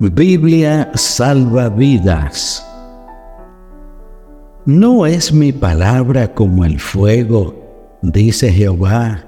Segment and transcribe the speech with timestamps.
[0.00, 2.64] Biblia salva vidas.
[4.64, 9.24] No es mi palabra como el fuego, dice Jehová,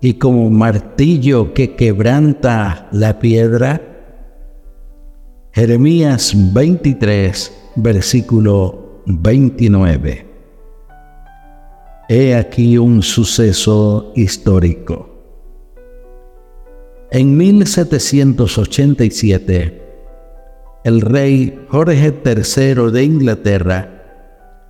[0.00, 3.80] y como martillo que quebranta la piedra.
[5.52, 10.26] Jeremías 23, versículo 29.
[12.08, 15.10] He aquí un suceso histórico.
[17.12, 19.81] En 1787,
[20.84, 23.88] el rey Jorge III de Inglaterra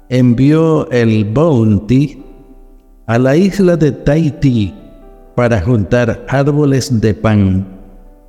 [0.09, 2.23] envió el Bounty
[3.07, 4.75] a la isla de Tahití
[5.35, 7.67] para juntar árboles de pan,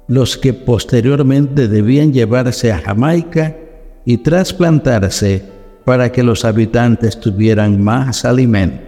[0.07, 3.57] los que posteriormente debían llevarse a Jamaica
[4.05, 5.43] y trasplantarse
[5.83, 8.81] para que los habitantes tuvieran más alimento.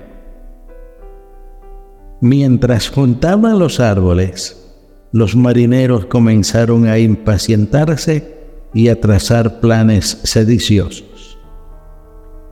[2.21, 4.73] Mientras juntaban los árboles,
[5.11, 8.34] los marineros comenzaron a impacientarse
[8.75, 11.39] y a trazar planes sediciosos.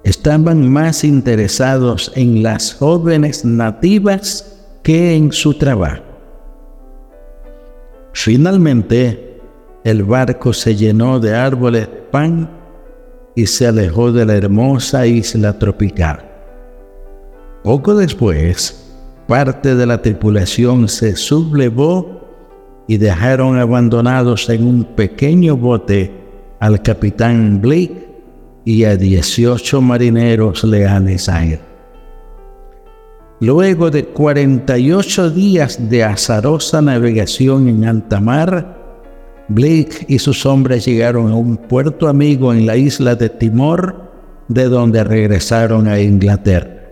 [0.04, 6.02] Estaban más interesados en las jóvenes nativas que en su trabajo.
[8.14, 9.42] Finalmente,
[9.84, 12.50] el barco se llenó de árboles de pan
[13.36, 16.24] y se alejó de la hermosa isla tropical.
[17.64, 18.94] Poco después,
[19.28, 22.23] parte de la tripulación se sublevó
[22.88, 26.12] y dejaron abandonados en un pequeño bote
[26.60, 28.08] al capitán Blake
[28.66, 31.60] y a 18 marineros leales a él.
[33.40, 38.82] Luego de 48 días de azarosa navegación en alta mar,
[39.50, 44.12] Blake y sus hombres llegaron a un puerto amigo en la isla de Timor,
[44.48, 46.83] de donde regresaron a Inglaterra.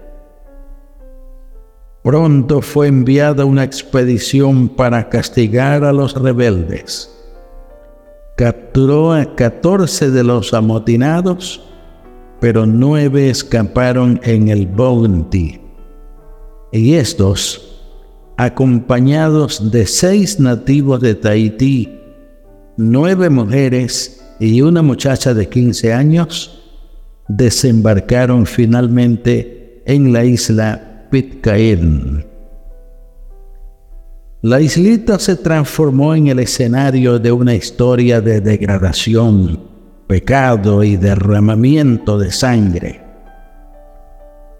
[2.03, 7.15] Pronto fue enviada una expedición para castigar a los rebeldes.
[8.35, 11.61] Capturó a 14 de los amotinados,
[12.39, 15.61] pero nueve escaparon en el Bounty.
[16.71, 17.93] Y estos,
[18.35, 21.99] acompañados de seis nativos de Tahití,
[22.77, 26.63] nueve mujeres y una muchacha de 15 años,
[27.27, 32.25] desembarcaron finalmente en la isla Pitcairn.
[34.43, 39.59] La islita se transformó en el escenario de una historia de degradación,
[40.07, 43.03] pecado y derramamiento de sangre.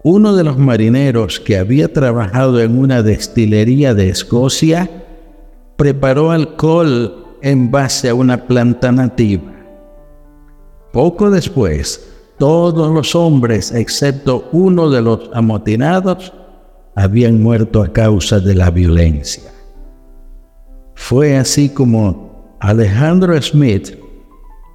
[0.04, 4.90] Uno de los marineros que había trabajado en una destilería de Escocia
[5.78, 9.54] preparó alcohol en base a una planta nativa.
[10.92, 16.34] Poco después, todos los hombres, excepto uno de los amotinados,
[16.96, 19.52] habían muerto a causa de la violencia.
[20.96, 23.98] Fue así como Alejandro Smith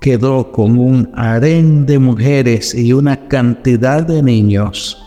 [0.01, 5.03] quedó con un harén de mujeres y una cantidad de niños,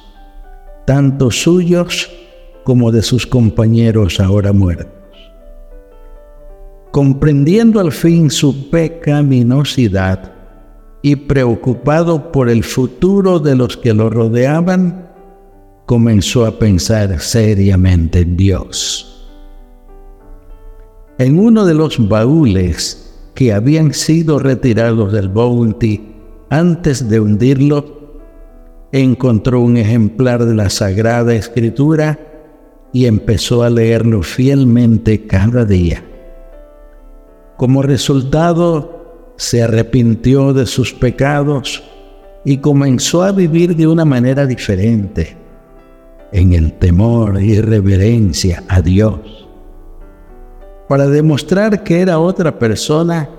[0.86, 2.10] tanto suyos
[2.64, 4.94] como de sus compañeros ahora muertos.
[6.92, 10.34] Comprendiendo al fin su pecaminosidad
[11.02, 15.09] y preocupado por el futuro de los que lo rodeaban,
[15.90, 19.28] comenzó a pensar seriamente en Dios.
[21.18, 26.12] En uno de los baúles que habían sido retirados del Bounty
[26.52, 28.22] antes de hundirlo,
[28.92, 32.20] encontró un ejemplar de la Sagrada Escritura
[32.94, 36.04] y empezó a leerlo fielmente cada día.
[37.58, 41.84] Como resultado, se arrepintió de sus pecados
[42.46, 45.49] y comenzó a vivir de una manera diferente
[46.32, 49.48] en el temor y reverencia a Dios.
[50.88, 53.30] Para demostrar que era otra persona,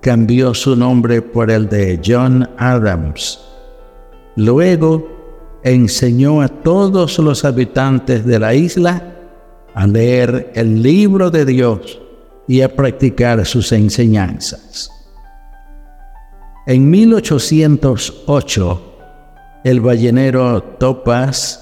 [0.00, 3.40] cambió su nombre por el de John Adams.
[4.36, 5.08] Luego
[5.62, 9.02] enseñó a todos los habitantes de la isla
[9.74, 12.00] a leer el libro de Dios
[12.48, 14.90] y a practicar sus enseñanzas.
[16.66, 18.82] En 1808,
[19.64, 21.61] el ballenero Topaz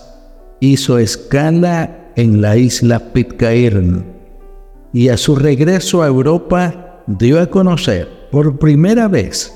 [0.61, 4.05] hizo escala en la isla Pitcairn
[4.93, 9.55] y a su regreso a Europa dio a conocer por primera vez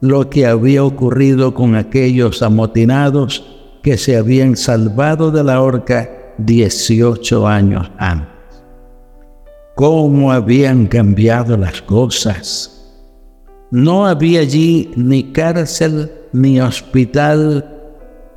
[0.00, 3.44] lo que había ocurrido con aquellos amotinados
[3.82, 8.30] que se habían salvado de la horca 18 años antes.
[9.76, 12.76] Cómo habían cambiado las cosas.
[13.70, 17.79] No había allí ni cárcel ni hospital,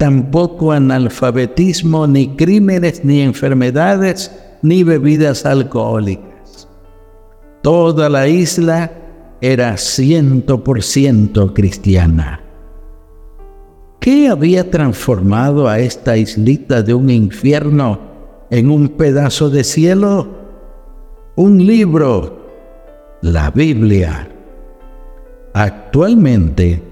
[0.03, 4.29] tampoco analfabetismo, ni crímenes, ni enfermedades,
[4.61, 6.67] ni bebidas alcohólicas.
[7.61, 8.91] Toda la isla
[9.39, 12.41] era ciento por ciento cristiana.
[14.01, 17.97] ¿Qué había transformado a esta islita de un infierno
[18.49, 20.27] en un pedazo de cielo?
[21.37, 22.49] Un libro,
[23.21, 24.27] la Biblia.
[25.53, 26.83] Actualmente,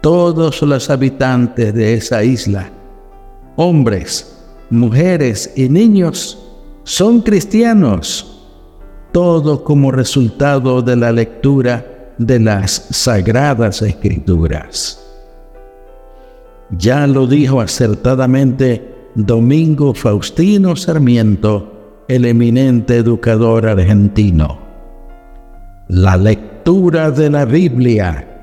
[0.00, 2.70] todos los habitantes de esa isla,
[3.56, 4.38] hombres,
[4.70, 6.38] mujeres y niños,
[6.84, 8.46] son cristianos,
[9.12, 15.04] todo como resultado de la lectura de las sagradas escrituras.
[16.70, 24.58] Ya lo dijo acertadamente Domingo Faustino Sarmiento, el eminente educador argentino.
[25.88, 28.37] La lectura de la Biblia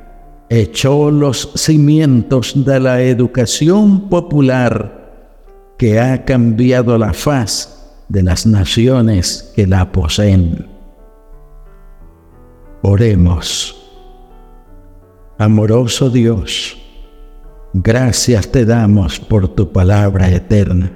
[0.50, 9.52] echó los cimientos de la educación popular que ha cambiado la faz de las naciones
[9.56, 10.68] que la poseen.
[12.82, 13.82] Oremos.
[15.38, 16.78] Amoroso Dios,
[17.78, 20.94] Gracias te damos por tu palabra eterna.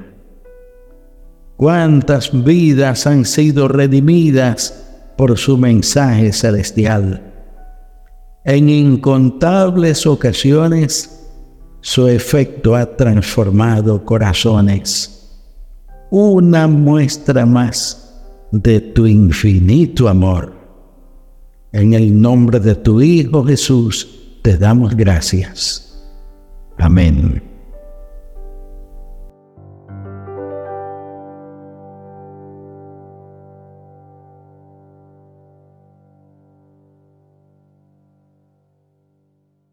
[1.58, 7.29] Cuántas vidas han sido redimidas por su mensaje celestial.
[8.46, 11.20] En incontables ocasiones
[11.82, 15.38] su efecto ha transformado corazones.
[16.10, 20.54] Una muestra más de tu infinito amor.
[21.72, 25.86] En el nombre de tu Hijo Jesús te damos gracias.
[26.78, 27.49] Amén.